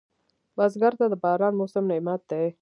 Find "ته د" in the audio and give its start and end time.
0.99-1.13